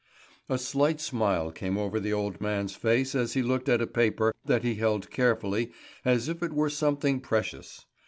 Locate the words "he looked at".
3.33-3.83